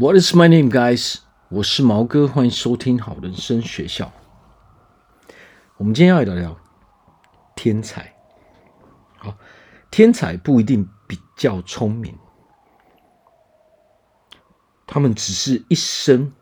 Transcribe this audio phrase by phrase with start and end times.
[0.00, 1.16] What is my name, guys？
[1.50, 4.10] 我是毛哥，欢迎收听好人生学校。
[5.76, 6.56] 我们今天要聊聊
[7.54, 8.10] 天才。
[9.18, 9.36] 好，
[9.90, 12.16] 天才不一定比较聪明，
[14.86, 16.32] 他们只是一生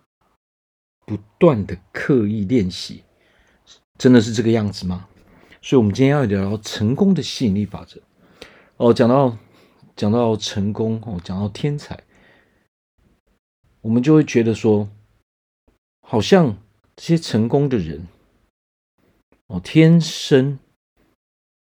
[1.05, 3.03] 不断的刻意练习，
[3.99, 5.09] 真的是这个样子吗？
[5.61, 8.01] 所以，我们今天要聊聊成功的吸引力法则。
[8.77, 9.37] 哦，讲到
[9.97, 11.99] 讲到成功，哦，讲到天才。
[13.81, 14.89] 我们就会觉得说，
[16.01, 16.59] 好像
[16.97, 18.09] 这些成功的人，
[19.47, 20.59] 哦，天生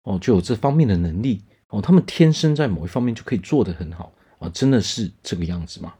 [0.03, 5.93] 哦就有这方面的能力哦，他们天生在某一方面就可以做得很好啊，真的是这个样子吗？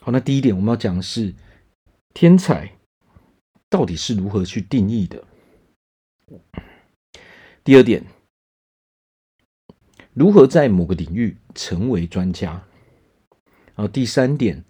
[0.00, 1.34] 好，那第一点我们要讲的是
[2.14, 2.72] 天才
[3.68, 5.24] 到底是如何去定义的。
[7.64, 8.04] 第二点，
[10.14, 12.52] 如何在某个领域成为专家？
[13.74, 14.64] 然后第三点。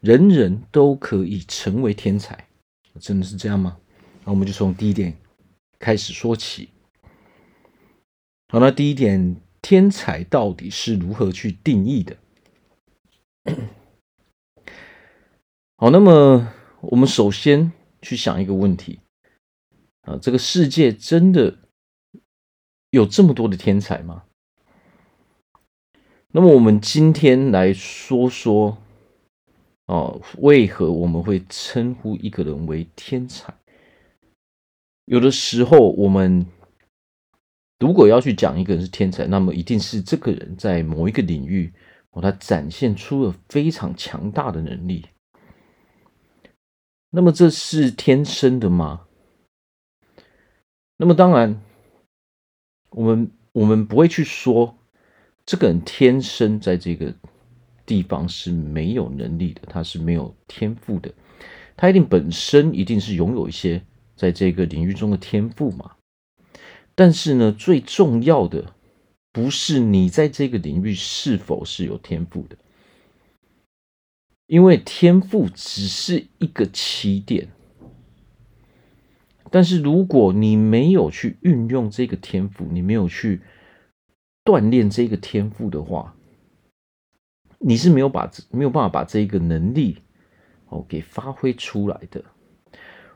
[0.00, 2.46] 人人都可以成为天才，
[3.00, 3.76] 真的是这样吗？
[4.24, 5.16] 那我们就从第一点
[5.78, 6.68] 开始说起。
[8.48, 12.16] 好，那第一点，天才到底是如何去定义的？
[15.76, 19.00] 好，那么我们首先去想一个问题
[20.02, 21.58] 啊，这个世界真的
[22.90, 24.22] 有这么多的天才吗？
[26.28, 28.78] 那么我们今天来说说。
[29.88, 33.54] 哦，为何我们会称呼一个人为天才？
[35.06, 36.44] 有的时候，我们
[37.78, 41.72] 如果要去讲一个人是天才，那么一定是这个人在某一个领域，
[42.10, 45.06] 哦，他展现出了非常强大的能力。
[47.08, 49.06] 那么这是天生的吗？
[50.98, 51.62] 那么当然，
[52.90, 54.76] 我们我们不会去说
[55.46, 57.14] 这个人天生在这个。
[57.88, 61.10] 地方是没有能力的，他是没有天赋的，
[61.74, 63.82] 他一定本身一定是拥有一些
[64.14, 65.92] 在这个领域中的天赋嘛。
[66.94, 68.74] 但是呢，最重要的
[69.32, 72.58] 不是你在这个领域是否是有天赋的，
[74.46, 77.48] 因为天赋只是一个起点。
[79.50, 83.40] 但是如果你没有去运用这个天赋，你没有去
[84.44, 86.14] 锻炼这个天赋的话，
[87.58, 89.98] 你是没有把没有办法把这一个能力
[90.68, 92.22] 哦给发挥出来的。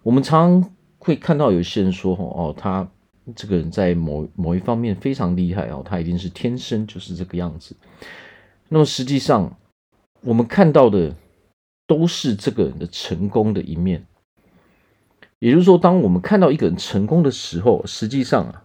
[0.02, 2.90] 我们常常会看到有些人说哦，他
[3.36, 7.76] 这个人在某某一方面非常厉害哦，他一定是天生就是这个样子。
[8.68, 9.56] 那么实际上，
[10.22, 11.14] 我们看到的
[11.86, 14.06] 都是这个人的成功的一面。
[15.38, 18.64] 也就是说，当我们看到一个人成功的时候，实际上啊，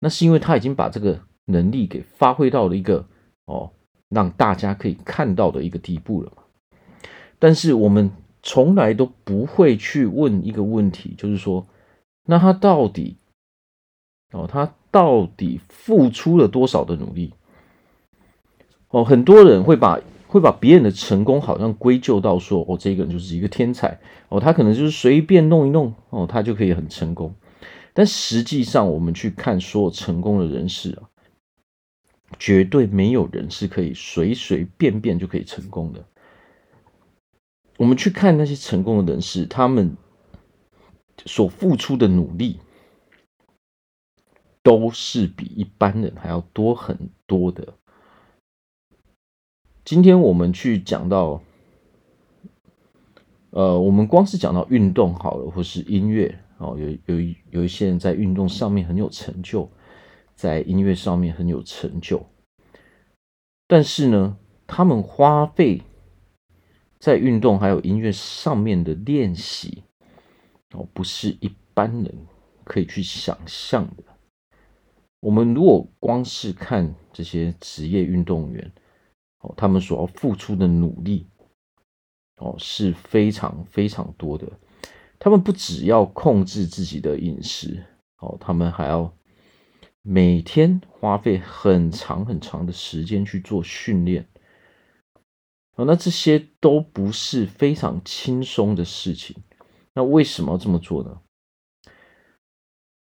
[0.00, 3.06] 那是因为他已经把这个能力给发挥到了一个
[3.46, 3.72] 哦。
[4.10, 6.42] 让大家可以看到的一个地步了嘛。
[7.38, 8.10] 但是我们
[8.42, 11.66] 从来都不会去问一个问题，就是说，
[12.26, 13.16] 那他到底
[14.32, 17.32] 哦，他到底付出了多少的努力？
[18.88, 27.34] 哦，很多人会把会把别人的成功好像归咎到说，哦，这个人就是一个天才，哦，他可能就是随便弄一弄，哦，他就可以很成功。
[27.92, 31.09] 但实际上，我们去看所有成功的人士啊。
[32.38, 36.04] 绝对没有人是可以随随便便就可以成功的。
[37.76, 39.96] 我们去看那些成功的人士，他们
[41.26, 42.58] 所付出的努力，
[44.62, 47.74] 都是比一般人还要多很多的。
[49.84, 51.42] 今天我们去讲到，
[53.50, 59.68] 呃，我们光是讲到运动好了，或是音乐哦，有有有一些人在运动上面很有成就。
[60.40, 62.24] 在音乐上面很有成就，
[63.66, 65.82] 但是呢，他们花费
[66.98, 69.82] 在运动还有音乐上面的练习
[70.72, 72.26] 哦，不是一般人
[72.64, 74.04] 可以去想象的。
[75.20, 78.72] 我们如果光是看这些职业运动员
[79.40, 81.26] 哦，他们所要付出的努力
[82.38, 84.50] 哦，是非常非常多的。
[85.18, 87.84] 他们不只要控制自己的饮食
[88.20, 89.14] 哦，他们还要。
[90.02, 94.26] 每天花费很长很长的时间去做训练，
[95.76, 99.36] 哦，那这些都不是非常轻松的事情。
[99.94, 101.20] 那为什么要这么做呢？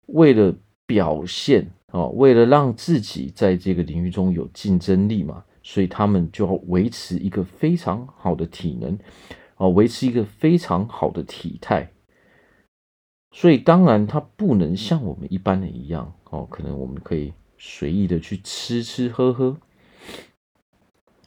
[0.06, 0.55] 为了
[0.87, 8.96] 表现啊，为了让自己在这个领域中有竞争力嘛，所以他们就要维持一个非常好的体能，
[9.56, 11.91] 啊，维持一个非常好的体态。
[13.36, 19.56] 所以当然，他不能像我们一般的一样哦，可能我们可以随意的去吃吃喝喝。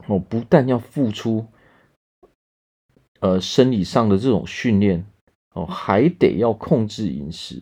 [0.08, 1.46] 哦，不但要付出
[3.20, 5.06] 呃生理上的这种训练
[5.52, 7.62] 哦，还得要控制饮食。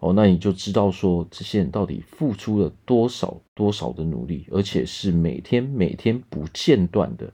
[0.00, 7.32] 哦，那你就知道说这些人到底付出了多少多少的努力，而且是每天每天不间断的，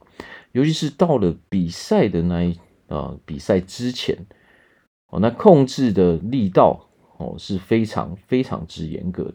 [0.53, 2.53] 尤其是到了比赛的那一
[2.87, 4.17] 啊、呃、比赛之前
[5.09, 9.35] 哦，那控制的力道哦是非常非常之严格的。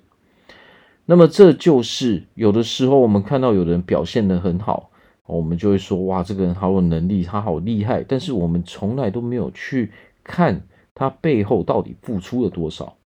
[1.06, 4.92] 那么这就是有的时候我们看到有人表现得很好，
[5.26, 8.04] 我们就会说哇，这个人好有能力，他好厉害。
[8.04, 9.92] 但是我们从来都没有去
[10.24, 12.98] 看他背后到底付出了多少，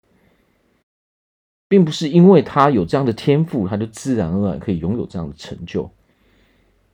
[1.69, 5.89] 并不是因为他有这样的天赋，他就自然而然可以拥有这样的成就。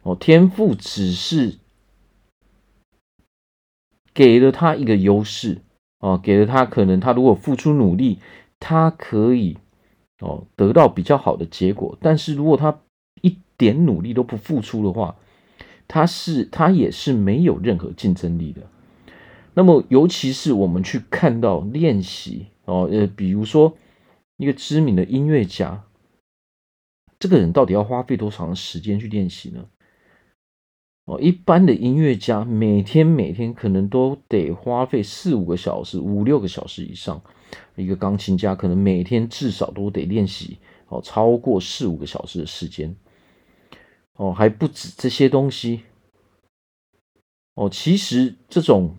[0.04, 1.58] 哦，天赋只是
[4.20, 5.62] 给了他一个优势，
[6.00, 8.20] 哦，给了他可能他如果付出努力，
[8.60, 9.58] 他可以。
[10.20, 12.82] 哦，得到比较好的结果，但是如果他
[13.22, 15.16] 一点努力都不付出的话，
[15.88, 18.64] 他是他也是没有任何竞争力的。
[19.54, 23.78] 那么，尤其是我们去看到练习哦，呃，比如说
[24.36, 25.84] 一个知名的音乐家，
[27.18, 29.66] 这个人到底要花费多长时间去练习呢？
[31.10, 37.20] 哦，一般的音乐家每天每天可能都得花费四五个小时、五六个小时以上。
[37.76, 40.60] 一个钢琴家可能每天至少都得练习
[40.90, 42.96] 哦，超过四五个小时的时间
[44.18, 45.82] 哦，还不止这些东西
[47.56, 47.68] 哦。
[47.68, 48.96] 其实这种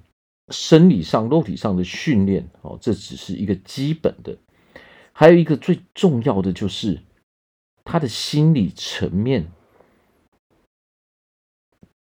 [0.48, 4.36] 生理上、肉体上的训练哦，这只是一个基本的，
[5.12, 7.00] 还有一个最重要的就是
[7.84, 9.46] 他的心理层面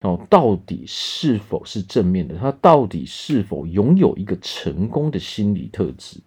[0.03, 2.37] 哦，到底是否是正面的？
[2.37, 6.21] 他到底是否拥有一个成功的心理特质？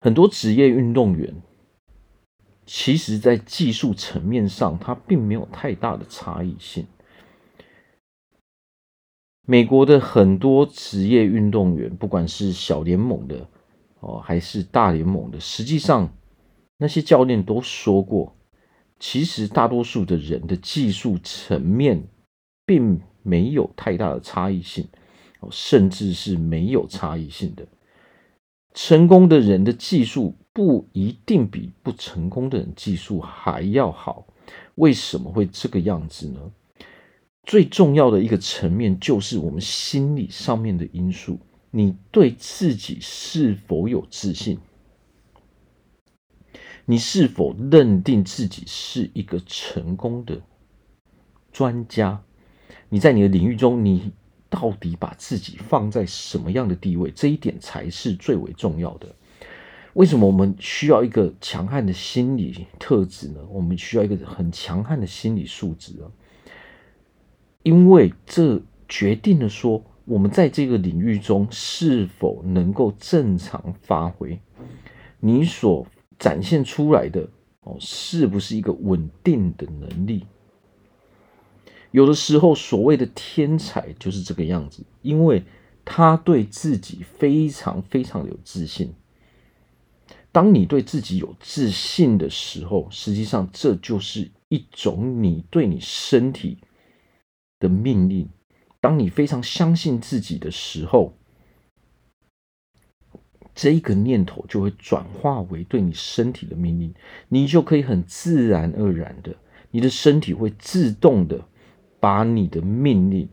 [0.00, 1.42] 很多职业运动员，
[2.64, 6.86] 其实在技术层面上，他并没有太大的差异性。
[9.44, 13.46] 美国的很多职业运动员，不管是小联盟的
[14.00, 16.14] 哦，还是大联盟的，实际上
[16.78, 18.37] 那些教练都说过，
[18.98, 22.02] 其实大多数的人的技术层面
[22.66, 24.86] 并没有太大的差异性，
[25.50, 27.66] 甚至是没有差异性的。
[28.74, 34.26] 成功的人的技术不一定比不成功的人技术还要好，
[34.74, 36.40] 为什么会这个样子呢？
[37.44, 41.38] 最重要的一个层面就是我们心理上面的因素，
[41.70, 44.58] 你对自己是否有自信？
[46.90, 50.40] 你是否认定自己是一个成功的
[51.52, 52.22] 专家？
[52.88, 54.12] 你在你的领域中，你。
[54.50, 57.10] 到底把自己放在什么样的地位？
[57.10, 59.14] 这一点才是最为重要的。
[59.92, 63.40] 为什么我们需要一个强悍的心理特质呢？
[63.50, 66.08] 我们需要一个很强悍的心理素质啊！
[67.62, 68.58] 因为这
[68.88, 74.40] 决定了说我们在这个领域中是否能够正常发挥，
[75.20, 75.86] 你所
[76.18, 77.28] 展现出来的
[77.60, 80.26] 哦，是不是一个稳定的能力？
[81.90, 85.42] 有的时候，所谓的天才就是这个样子，因为
[85.84, 88.92] 他对自己非常非常有自信。
[90.30, 96.58] 当你对自己有自信的时候，实际上这就是一种你对你身体
[97.58, 98.28] 的命令。
[98.80, 101.14] 当你非常相信自己的时候，
[103.58, 106.94] 这一个念头就会转化为对你身体的命令，
[107.28, 109.34] 你就可以很自然而然的，
[109.72, 111.44] 你的身体会自动的。
[112.00, 113.28] 把你的命令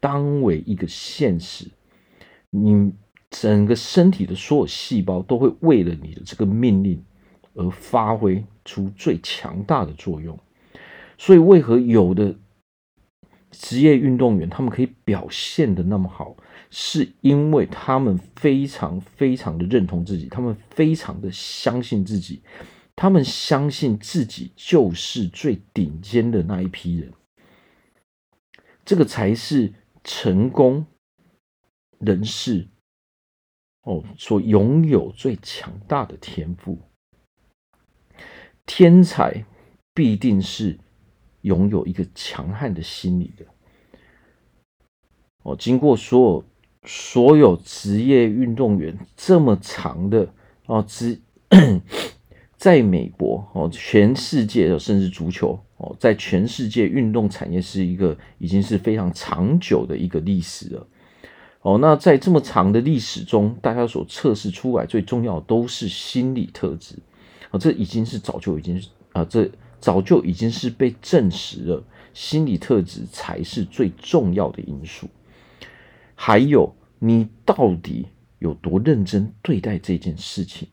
[0.00, 1.68] 当为一个现实，
[2.50, 2.92] 你
[3.30, 7.00] 整个身体的所有细胞都会为了你的这个命令
[7.54, 10.36] 而发挥出最强大的作用。
[11.16, 12.34] 所以，为何有的
[13.52, 16.34] 职业运动员他们可以表现的那么好，
[16.70, 22.42] 是因为他们非常非常的认同自己，他们非常的相信自己，
[22.96, 27.12] 他们相信自己就是最顶尖的那一批人。
[28.84, 30.84] 这个才是成功
[32.00, 32.66] 人士
[33.82, 36.78] 哦，所拥有最强大的天赋。
[38.64, 39.44] 天才
[39.92, 40.78] 必定是
[41.42, 43.44] 拥有一个强悍的心理的。
[45.42, 46.44] 哦，经过所有
[46.84, 50.28] 所有职业运动员这么长的
[50.66, 51.20] 哦，职
[52.56, 55.58] 在美国哦，全世界的甚至足球。
[55.78, 60.86] 哦，在全世界运动产业是一个已经是非常长久的一个历史了。
[61.62, 66.94] 哦，那在这么长的历史中，大家所测试出来最重要的都是心理特质。
[67.50, 68.80] 哦，这已经是早就已经
[69.12, 69.50] 啊，这
[69.82, 71.84] 早就已经是被证实了，
[72.14, 75.08] 心理特质才是最重要的因素。
[76.14, 78.06] 还有，你到底
[78.38, 80.68] 有多认真对待这件事情？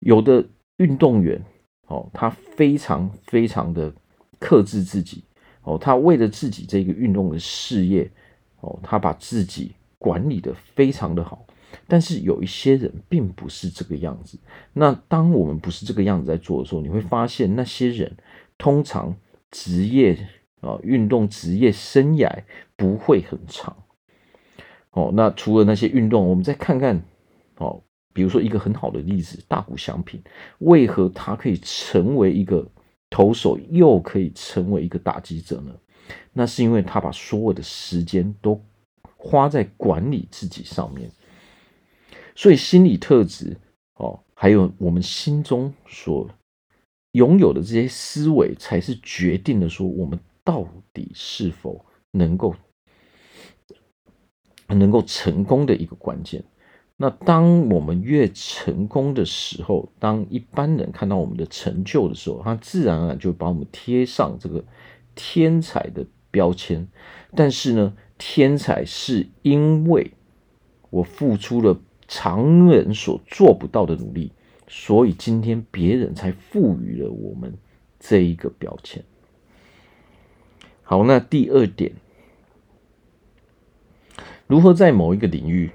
[0.00, 0.44] 有的
[0.78, 1.40] 运动员，
[1.86, 3.94] 哦，他非常非常的
[4.40, 5.22] 克制自己，
[5.62, 8.10] 哦，他为了自己这个运动的事业，
[8.58, 11.46] 哦，他把自己管理的非常的好。
[11.86, 14.38] 但是有一些人并不是这个样子。
[14.72, 18.16] 那当我们不是这个样子在做的时候，你会发现那些人
[18.58, 19.14] 通常
[19.50, 20.16] 职业
[20.60, 22.30] 啊，运动职业生涯
[22.76, 23.76] 不会很长。
[24.90, 27.02] 哦，那除了那些运动，我们再看看
[27.58, 27.82] 哦，
[28.12, 30.20] 比如说一个很好的例子，大谷翔平，
[30.60, 32.66] 为何他可以成为一个
[33.10, 35.72] 投手，又可以成为一个打击者呢？
[36.32, 38.58] 那是因为他把所有的时间都
[39.16, 41.10] 花在管理自己上面。
[42.36, 43.56] 所以心理特质
[43.94, 46.28] 哦，还有我们心中所
[47.12, 52.54] 拥有的这些思维，才是决定了说我们到底是否能够
[54.68, 56.44] 能够成功的一个关键。
[56.98, 64.62] 那当我们越成功的时候，当一般人看到我们的成就的时候，他自然而然就把我们贴上这个
[65.14, 66.86] 天才的标签。
[67.34, 70.12] 但是呢，天才是因为
[70.90, 71.80] 我付出了。
[72.08, 74.32] 常人所做不到的努力，
[74.68, 77.56] 所以今天别人才赋予了我们
[77.98, 79.02] 这一个标签。
[80.82, 81.92] 好，那第二点，
[84.46, 85.70] 如何在某一个领域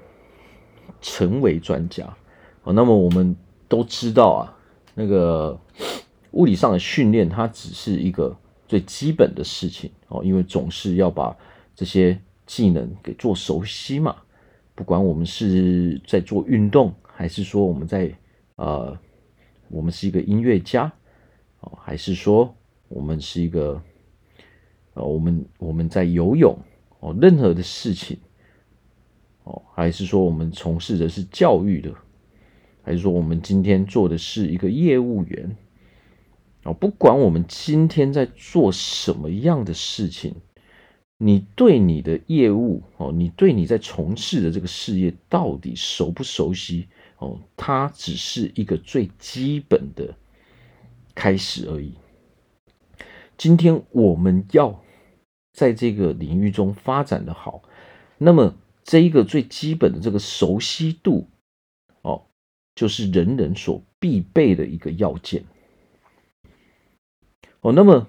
[1.02, 2.16] 成为专家？
[2.62, 3.36] 哦，那么我们
[3.68, 4.56] 都知道啊，
[4.94, 5.60] 那个
[6.30, 8.34] 物理上的训练，它只是一个
[8.66, 11.36] 最基本的事情哦，因为总是要把
[11.74, 14.16] 这些技能给做熟悉嘛。
[14.74, 18.12] 不管我们是在做运动，还是说我们在
[18.56, 18.98] 呃，
[19.68, 20.90] 我们是一个音乐家
[21.60, 22.54] 哦，还是说
[22.88, 23.82] 我们是一个
[24.94, 26.58] 呃，我们我们在游泳
[27.00, 28.18] 哦，任何的事情
[29.44, 31.94] 哦，还是说我们从事的是教育的，
[32.82, 35.56] 还是说我们今天做的是一个业务员
[36.64, 40.34] 哦，不管我们今天在做什么样的事情。
[41.24, 46.88] 你对你的业务哦，你对你在从事的这个事业到底熟不熟悉
[47.18, 47.38] 哦？
[47.56, 50.16] 它只是一个最基本的
[51.14, 51.94] 开始而已。
[53.38, 54.82] 今天我们要
[55.52, 57.62] 在这个领域中发展的好，
[58.18, 61.28] 那么这一个最基本的这个熟悉度
[62.02, 62.26] 哦，
[62.74, 65.44] 就是人人所必备的一个要件
[67.60, 67.70] 哦。
[67.72, 68.08] 那么。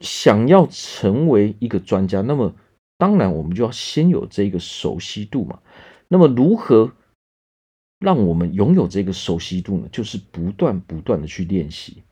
[0.00, 2.54] 想要成为一个专家，那么
[2.98, 5.60] 当然我们就要先有这个熟悉度嘛。
[6.08, 6.92] 那么如何
[7.98, 9.88] 让我们拥有这个熟悉度呢？
[9.90, 12.02] 就是不断不断的去练习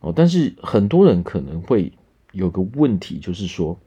[0.00, 0.12] 哦。
[0.14, 1.92] 但是很多人可能会
[2.32, 3.78] 有个问题，就是说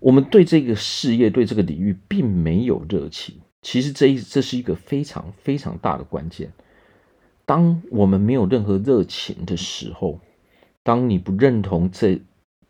[0.00, 3.36] 我们对这个事业、对这个领域并没有热情。
[3.62, 6.52] 其实这一这是一个非常非常大的关键。
[7.46, 10.20] 当我们没有任何热情的时候，
[10.84, 12.20] 当你不认同这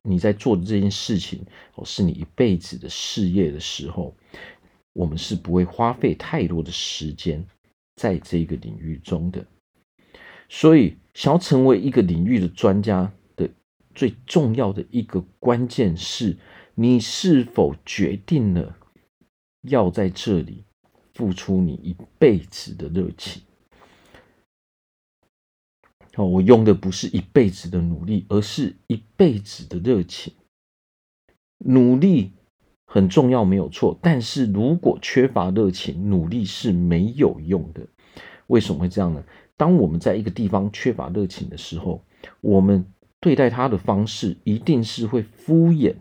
[0.02, 1.44] 你在做的这件事情
[1.74, 4.14] 哦，是你一辈子的事业的时候，
[4.92, 7.44] 我们是不会花费太多的时间
[7.96, 9.44] 在这个领域中的。
[10.48, 13.50] 所以，想要成为一个领域的专家的
[13.94, 16.36] 最重要的一个关键是，
[16.74, 18.76] 你是否决定了
[19.62, 20.62] 要在这里
[21.14, 23.42] 付出你一辈子的热情。
[26.16, 30.32] 哦，我用的不是一辈子的努力，而是一辈子的热情。
[31.58, 32.32] 努力
[32.84, 33.98] 很重要，没有错。
[34.00, 37.86] 但是如果缺乏热情，努力是没有用的。
[38.46, 39.24] 为什么会这样呢？
[39.56, 42.04] 当我们在一个地方缺乏热情的时候，
[42.40, 42.84] 我们
[43.20, 45.94] 对待他的方式一定是会敷衍。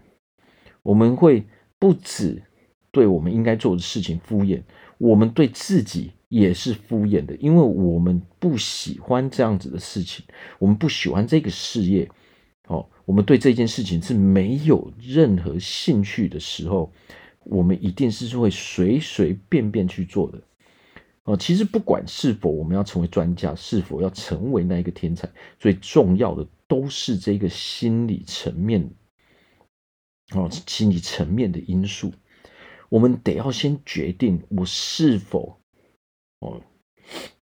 [0.83, 1.45] 我们会
[1.79, 2.43] 不止
[2.91, 4.61] 对我们应该做的事情敷衍，
[4.97, 6.11] 我们对自己。
[6.33, 10.25] 也是敷衍的，因为我们不喜欢这样子的事情，
[10.57, 12.09] 我们不喜欢这个事业，
[12.65, 16.91] 哦，我们对这件事情是没有任何兴趣的时候，
[17.43, 20.41] 我们一定是会随随便便去做的，
[21.25, 28.89] 哦，其实不管是否我们要成为专家，是否要成为那一个天才，最重要的都是这个心理层面，
[30.33, 32.11] 哦，心理层面的因素，
[32.89, 35.59] 我们得要先决定我是否。
[36.43, 36.61] 哦，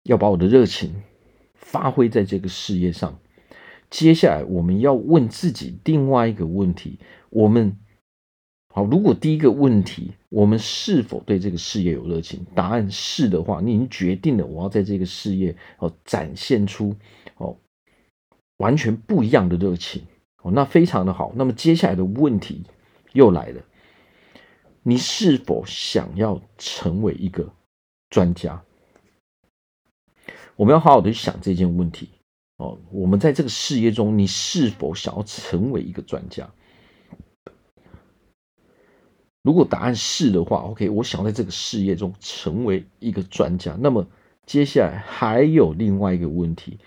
[0.04, 1.02] 要把我的热情
[1.56, 3.20] 发挥在这个事业上。
[3.90, 7.76] 接下来，我们要问自己另外一个问题：我们
[8.74, 12.46] 好，如果第一个问题，我们是否对这个事业有热情？
[12.56, 16.96] 答案是的话，你已经决定了，我要在这个事业哦展现出
[17.36, 17.58] 哦
[18.58, 20.04] 完全不一样的热情
[20.42, 21.34] 哦，那非常的好。
[21.36, 22.64] 那么接下来的问题
[23.12, 23.62] 又来了，
[24.84, 27.52] 你是否想要成为一个
[28.10, 28.64] 专家？
[30.62, 32.08] 我们要好好的去想这件问题
[32.58, 32.78] 哦。
[32.92, 36.48] 我们在这个事业中，你是否想要成为一个专家？
[39.42, 43.76] 如果答案是的话，OK，我想在这个事业中成为一个专家。
[43.80, 44.06] 那么
[44.46, 46.78] 接下来还有另外一个问题，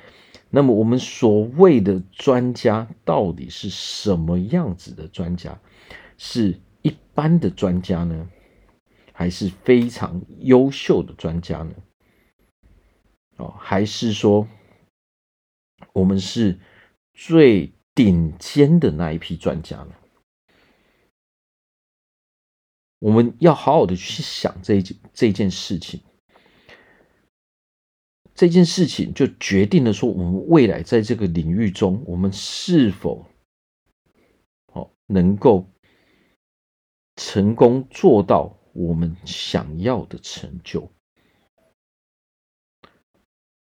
[0.51, 5.59] 那么我们所谓的专家到底是什么样子的专家？
[6.17, 8.29] 是一般的专家呢，
[9.11, 11.73] 还是非常优秀的专家呢？
[13.37, 14.47] 哦，还是说
[15.93, 16.59] 我们是
[17.13, 19.95] 最顶尖的那一批专家呢？
[23.01, 26.01] 我们要好好的去想这一件这件事情，
[28.35, 33.27] 这件事情就决定了说，我们未来在这个领域中，我们是否
[34.73, 35.69] 哦能够
[37.17, 40.91] 成功做到我们想要的成就。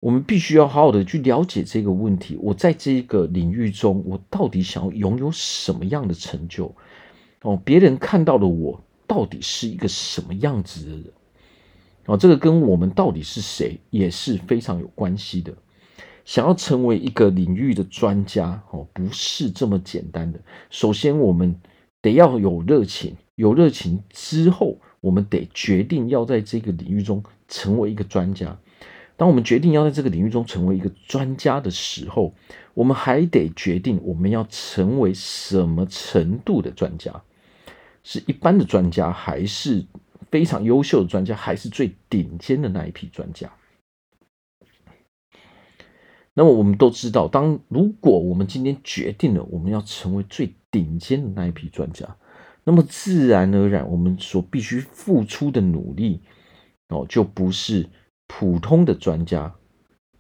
[0.06, 2.38] 我们必须要好好的去了解这个问题。
[2.40, 6.72] 我在这个领域中，我到底想要拥有什么样的成就？
[7.42, 8.80] 哦，别人看到的我。
[9.08, 11.04] 到底是一个什么样子的人？
[12.04, 15.52] 哦，这个跟我们到底是谁也是非常有关系的。
[16.24, 20.38] 想要成为一个领域的专家，哦，不是这么简单的。
[20.70, 21.60] 首先，我们
[22.00, 28.56] 得要有热情，有热情之后，我们得决定要在这个领域中成为一个专家。
[29.16, 32.34] 当我们决定要在这个领域中成为一个专家的时候，
[32.74, 37.22] 我们还得决定我们要成为什么程度的专家。
[38.04, 39.84] 是一般的专家，还是
[40.30, 43.50] 非常优秀的专家，还是最顶尖的那一批专家？
[46.34, 52.16] 那么我们都知道，当如果我们今天决定了我们要成为最顶尖的那一批专家，
[52.62, 56.20] 那么自然而然，我们所必须付出的努力
[56.90, 57.88] 哦，就不是
[58.26, 59.54] 普通的专家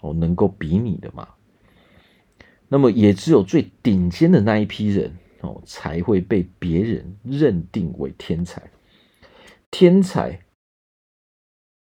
[0.00, 1.28] 哦能够比拟的嘛。
[2.68, 5.16] 那么也只有最顶尖的那一批人。
[5.42, 8.70] 哦，才会被别人认定为天才。
[9.70, 10.40] 天才，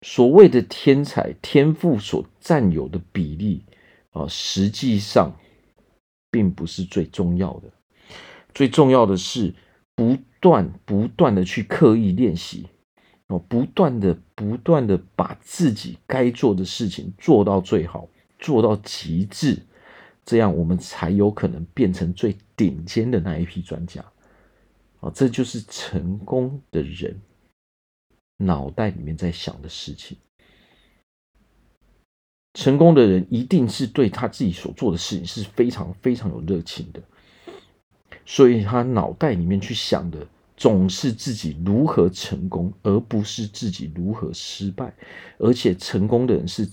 [0.01, 3.63] 所谓的天才，天赋所占有的比例
[4.11, 5.39] 啊，实际上
[6.29, 7.71] 并不是最重要的。
[8.53, 9.55] 最重要的是
[9.95, 12.67] 不断不断的去刻意练习，
[13.29, 19.57] 哦，不断的不断的把自己该做的事情做到最好，做到极致。
[20.25, 24.03] 这样我们才有可能变成最顶尖的那一批专家，
[24.99, 27.19] 啊，这就是成功的人
[28.37, 30.17] 脑袋里面在想的事情。
[32.55, 37.01] 成功的人一定是对他自己所做的事情是非常非常有热情的，
[38.25, 40.27] 所以他脑袋里面去想的
[40.59, 44.93] 总是自己如何成功，而不是自己如何失败。
[45.39, 46.69] 而且成功的人是。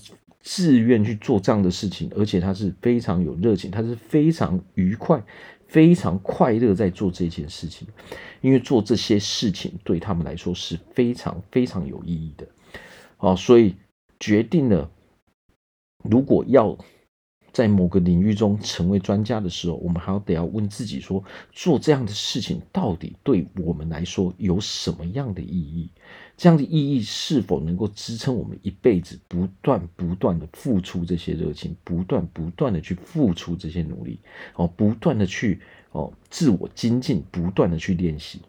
[0.49, 5.21] 自愿去做这样的事情，而且他是非常有热情，他是非常愉快、
[5.67, 7.85] 非常快乐在做这件事情，
[8.39, 12.47] 因为做这些事情对他们来说是非常非常有意义的。
[13.17, 13.75] 好，所以
[14.21, 14.89] 决定了，
[16.09, 16.77] 如果要。
[17.57, 25.89] 在某个领域中成为专家的时候，我们还要得要问自己说：做这样的事情到底对我们来说有什么样的意义？
[26.37, 34.19] 这样的意义是否能够支撑我们一辈子不断不断的付出这些热情，不断不断的去付出这些努力，
[34.53, 35.59] 哦，不断的去
[35.93, 38.39] 哦自我精进，不断的去练习。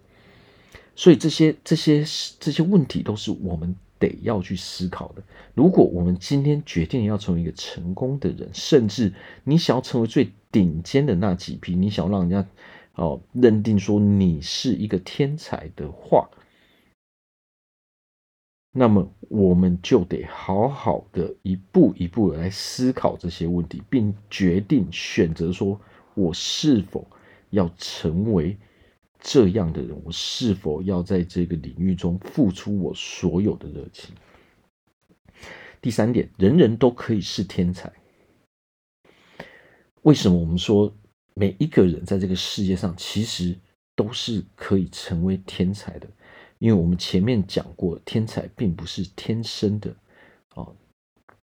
[0.95, 2.05] 所以这些这些
[2.39, 3.75] 这些问题都是我们。
[3.99, 5.23] 得要去思考的。
[5.55, 9.13] 如果我们今天决定要成为一个成功的人，甚至
[9.45, 12.47] 你想要成为最顶尖的那几批，你想让人家
[12.95, 16.29] 哦认定说你是一个天才的话，
[18.73, 25.81] 那么我们就得好好的一步一步的来思考这些问题，并决定选择说
[26.15, 27.07] 我是否
[27.51, 28.57] 要成为。
[29.21, 34.15] 这样的人，我是否要在这个领域中付出我所有的热情？
[35.81, 37.93] 第三点，人人都可以是天才。
[40.03, 40.93] 为什么我们说
[41.35, 43.57] 每一个人在这个世界上其实
[43.95, 46.09] 都是可以成为天才的？
[46.59, 49.95] 因为我们前面讲过，天才并不是天生的
[50.55, 50.75] 哦，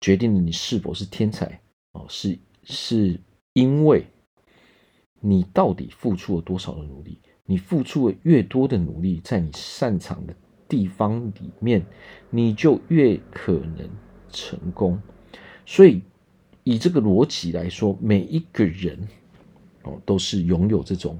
[0.00, 1.60] 决定了你是否是天才
[1.92, 3.18] 哦，是是
[3.52, 4.04] 因为
[5.20, 7.18] 你到底付出了多少的努力。
[7.50, 10.32] 你付出了越多的努力，在你擅长的
[10.68, 11.84] 地方里面，
[12.30, 13.90] 你就越可能
[14.30, 15.02] 成功。
[15.66, 16.00] 所以，
[16.62, 18.96] 以这个逻辑来说，每一个人
[19.82, 21.18] 哦都是拥有这种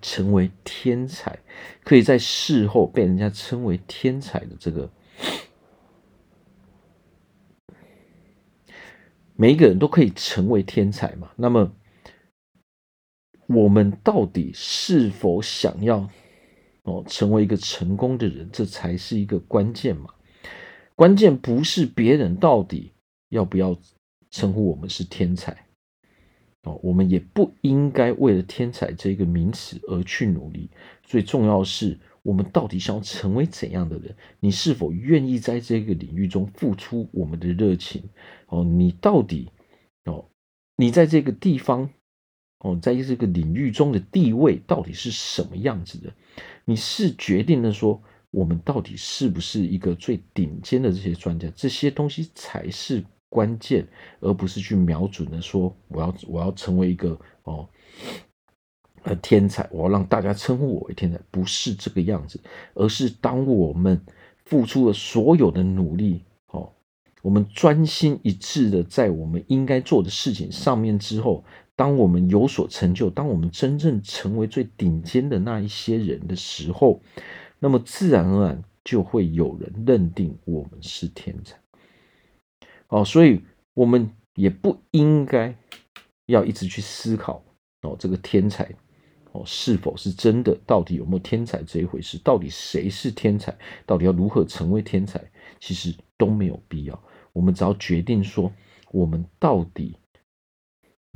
[0.00, 1.36] 成为天才，
[1.82, 4.88] 可以在事后被人家称为天才的这个，
[9.34, 11.32] 每一个人都可以成为天才嘛。
[11.34, 11.72] 那么，
[13.46, 16.08] 我们到底是否想要
[16.82, 18.48] 哦成为一个成功的人？
[18.52, 20.10] 这才是一个关键嘛。
[20.94, 22.92] 关键不是别人到底。
[23.28, 23.76] 要不要
[24.30, 25.52] 称呼我们是天才？
[26.62, 30.70] 哦，我们也不应该为了天才这个名词而去努力。
[31.02, 34.14] 最重要的是，我们到底想要成为怎样的人？
[34.38, 38.00] 你是否愿意在这个领域中付出我们的热情？
[38.46, 39.50] 哦，你到底
[40.04, 40.24] 哦，
[40.76, 41.90] 你在这个地方
[42.58, 46.12] 哦，在这个领域中的地位到底是什么样子的？
[46.64, 51.50] 你是决定了说，我们到底是不是一个最顶尖的这些专家？
[51.54, 53.04] 这些东西才是。
[53.28, 53.86] 关键，
[54.20, 57.68] 而不是去瞄准的说，我要我要成为一个哦
[59.02, 62.40] 呃天才，我要让大家称呼我为天才，不是这个样子，
[62.74, 64.00] 而是当我们
[64.44, 66.72] 付出了所有的努力，哦，
[67.20, 71.44] 我们专心一致的在我们应该做的事情上面之后，
[71.76, 77.00] 当我们有所成就，当我们真正成为最顶尖的那一些人的时候，
[77.58, 81.56] 那么自然而然就会有人认定我们是天才。
[82.88, 83.42] 哦，所以
[83.74, 85.54] 我们也不应该
[86.26, 87.44] 要一直去思考
[87.82, 88.74] 哦，这个天才
[89.32, 90.56] 哦是否是真的？
[90.64, 92.16] 到底有没有天才这一回事？
[92.24, 93.54] 到底谁是天才？
[93.84, 95.22] 到底要如何成为天才？
[95.60, 97.02] 其实都没有必要。
[97.34, 98.50] 我们只要决定说，
[98.92, 99.96] 我们到底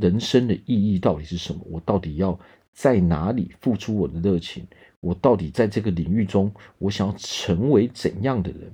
[0.01, 1.61] 人生的意义到底是什么？
[1.71, 2.39] 我到底要
[2.73, 4.67] 在哪里付出我的热情？
[5.01, 8.73] 我到底在这个领域中，我想要成为怎样的人？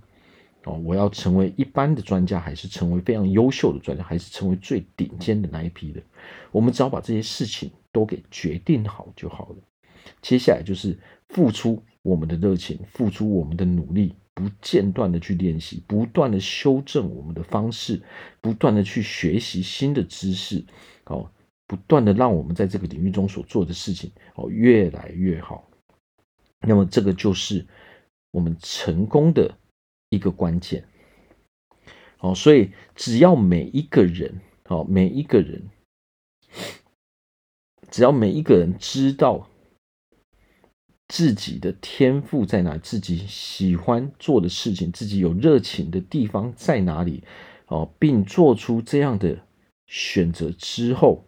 [0.64, 6.02] 哦，我要成为一般的专家，还是成为非常优秀的专家，还是成为最顶尖的那一批的？
[6.50, 9.56] 我们只要把这些事情都给决定好就好了。
[10.20, 18.02] 接下来就是付出我们的热情，付出我们的努力，不间断的去练习，不断的修正我们的方式，
[18.40, 20.64] 不断的去学习新的知识，
[21.06, 21.30] 哦，
[21.66, 25.68] 不断的让我们在这个领域中所做的事情哦越来越好。
[26.60, 27.66] 那么这个就是
[28.30, 29.56] 我们成功的。
[30.08, 30.84] 一个关键，
[32.16, 35.68] 好，所以只要每一个人，好，每一个人，
[37.90, 39.50] 只要每一个人知道
[41.08, 47.24] 自己的天赋在哪，自己喜欢做的事情，自己有热情的地方在哪里，
[47.66, 49.44] 哦，并做出这样的
[49.86, 51.24] 选择之后，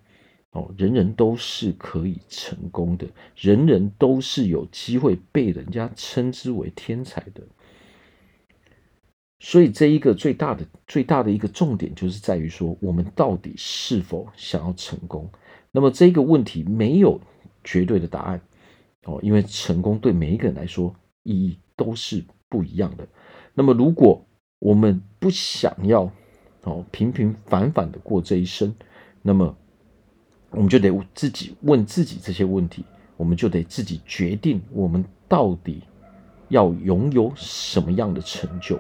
[0.51, 7.43] 哦，人人都是可以成功的，人人都是有机会被人家称之为天才的。
[9.41, 15.31] 所以，这一个最大的、最大的一个重点，就是在于说，我们到底是否想要成功？
[15.71, 17.21] 那么，这个问题没有
[17.63, 18.41] 绝对的答案
[19.05, 20.93] 哦，因为成功对每一个人来说
[21.23, 23.07] 意义都是不一样的。
[23.55, 24.27] 那么，如果
[24.59, 26.11] 我们不想要
[26.65, 28.75] 哦平平凡凡的过这一生，
[29.23, 29.57] 那么
[30.51, 32.85] 我们就得自己问自己这些问题，
[33.17, 35.83] 我们就得自己决定，我们到底
[36.49, 38.79] 要拥有什么样的成就。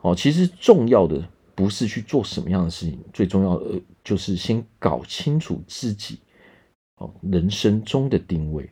[0.00, 6.18] 哦，其实重要的不是去做什么样的事情，最重要的就是先搞清楚自己
[6.96, 8.68] 哦人生中的定位。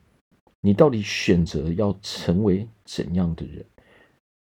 [0.60, 3.64] 你到底选择要成为怎样的人？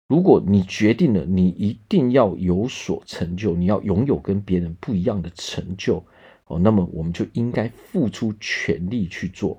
[0.08, 6.04] 如果你决定了你一定要有所成就，你要拥有跟别人不一样的成就
[6.46, 9.58] 哦，那么我们就应该付出全力去做。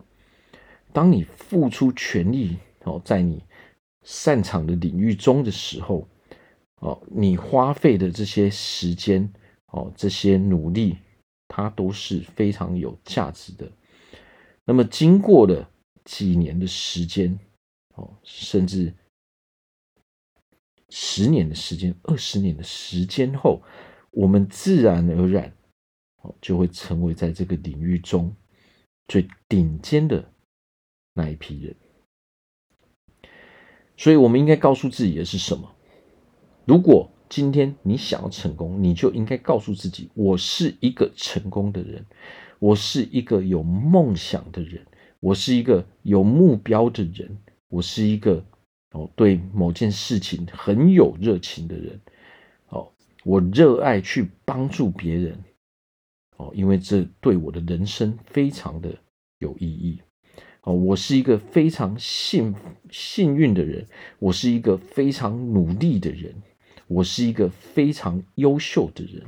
[0.93, 3.43] 当你付出全力哦，在你
[4.03, 6.07] 擅长的领域中的时候。
[6.81, 9.33] 哦，你花费的这些时间，
[9.69, 10.99] 哦，这些努力，
[11.49, 13.67] 它都是非常有价值的。
[14.67, 15.67] 那么，经过了
[16.05, 17.39] 几年的时间，
[17.95, 18.93] 哦，甚至
[20.91, 23.63] 十年的时间、二十年的时间后，
[24.11, 25.53] 我们自然而然，
[26.41, 28.35] 就会成为在这个领域中
[29.09, 30.25] 最顶尖的
[31.15, 31.75] 那一批人。
[33.97, 35.75] 所以，我们应该告诉自己的是什么？
[36.65, 42.05] 如果今天你想要成功，你就应该告诉自己：我是一个成功的人，
[42.59, 44.87] 我是一个有梦想的人，
[45.21, 48.45] 我是一个有目标的人，我是一个
[48.95, 52.01] 哦对某件事情很有热情的人。
[52.69, 52.91] 哦，
[53.25, 55.37] 我热爱去帮助别人。
[56.39, 58.97] 哦，因为这对我的人生非常的
[59.39, 60.01] 有意义。
[60.63, 62.55] 哦，我是一个非常幸
[62.91, 63.87] 幸运的人，
[64.19, 66.35] 我是一个非常努力的人。
[66.87, 69.23] 我是一个非常优秀的人，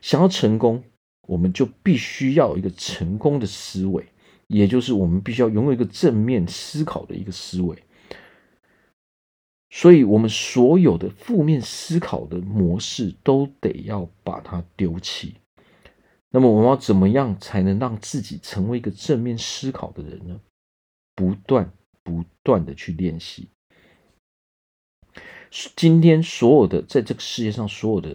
[0.00, 0.80] 想要成功，
[1.26, 4.06] 我们就必须要有一个成功的思维，
[4.46, 7.76] 也就是我们必须要拥有一个正面思考的一个思维。
[9.74, 15.36] 所以，我们所有的负面思考的模式都得要把它丢弃。
[16.28, 20.38] 那么，我们要怎么样才能让自己成为一个正面思考的人呢？
[21.14, 23.48] 不断、不断的去练习。
[25.74, 28.14] 今天所有的在这个世界上所有的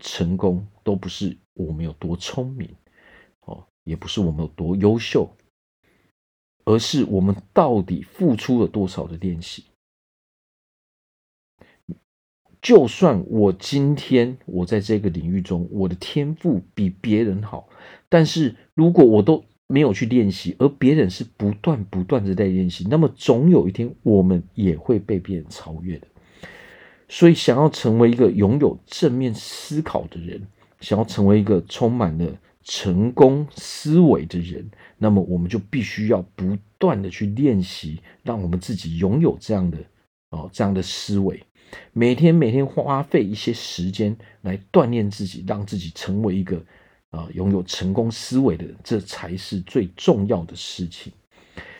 [0.00, 2.70] 成功，都不是我们有多聪明，
[3.40, 5.28] 哦，也不是我们有多优秀，
[6.64, 9.64] 而是我们到底付出了多少的练习。
[12.64, 17.68] 就算我今天我在这个领域中，我的天赋比别人好，
[18.08, 26.06] 但是如果我都没有去练习，而别人是不断不断的在练习，那么总有一天我们也会被别人超越的。
[27.06, 30.40] 所以，想要成为一个拥有正面思考的人，
[30.80, 32.26] 想要成为一个充满了
[32.62, 39.76] 成功思维的人，那么我们就必须要不断的去练习，让我们自己拥有这样的
[40.30, 41.42] 哦这样的思维。
[41.92, 46.62] 每天每天花费一些时间来锻炼自己，让自己成为一个
[47.10, 51.12] 啊拥有成功思维的人，这才是最重要的事情。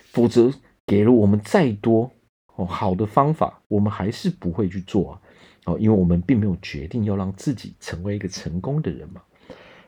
[0.04, 0.52] 否则，
[0.86, 2.10] 给了我们再多
[2.56, 5.20] 哦好的方法，我们还是不会去做啊。
[5.64, 9.22] 哦，因为我们并没有决定要让自己成为一个成功的人嘛。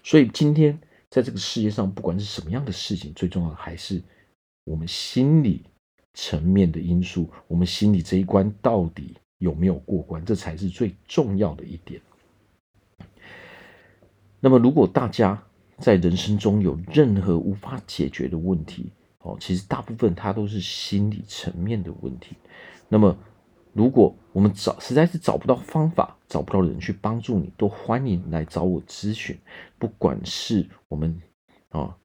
[0.02, 0.78] 所以今天
[1.10, 4.02] 在这个世界上，不管是什么样的事情，最重要的还是
[4.64, 5.62] 我们心理
[6.14, 9.14] 层面的因素，我们心理这一关到底。
[9.38, 10.24] 有没有过关？
[10.24, 12.00] 这才是最重要的一点。
[14.40, 15.42] 那么，如果大家
[15.78, 22.36] 在人生中有任何无法解决的问题，哦，其实大部分它都是心理层面的问题。
[22.88, 23.16] 那么，
[23.72, 29.36] 如果我们找实在是找不到方法，找不到人去帮助你，都欢迎来找我咨询。
[29.78, 31.20] 不管是我们
[31.70, 31.96] 啊。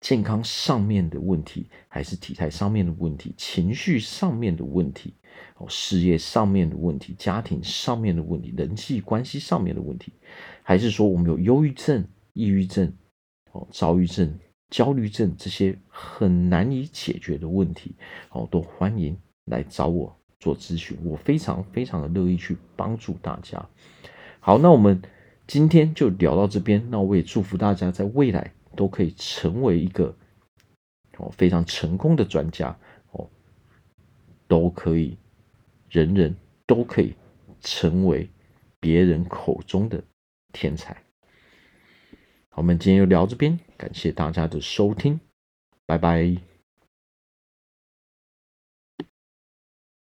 [0.00, 5.12] 健康上面的问题，还是体态上面的问题，情绪上面的问题，
[5.58, 10.12] 哦，事业上面的问题，家庭上面的问题，人际关系上面的问题，
[10.62, 12.90] 还是说我们有忧郁症、抑郁症、
[13.52, 14.38] 哦，躁郁症、
[14.70, 17.94] 焦虑症这些很难以解决的问题，
[18.30, 23.68] 哦，都欢迎来找我做咨询，我非常非常的乐意去帮助大家。
[24.40, 25.02] 好，那我们
[25.46, 28.54] 今天就聊到这边，那我也祝福大家在未来。
[28.80, 30.16] 都可以成为一个
[31.18, 32.74] 哦非常成功的专家
[33.10, 33.28] 哦，
[34.48, 35.18] 都可以，
[35.90, 37.14] 人人都可以
[37.60, 38.26] 成为
[38.80, 40.02] 别人口中的
[40.54, 40.94] 天才。
[42.48, 45.20] 好，我们今天就聊这边，感谢大家的收听，
[45.84, 46.49] 拜拜。